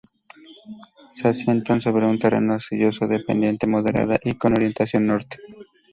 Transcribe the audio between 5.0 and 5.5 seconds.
norte.